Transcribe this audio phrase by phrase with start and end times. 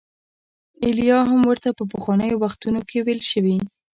[0.83, 3.57] ایلیا هم ورته په پخوانیو وختونو کې ویل شوي.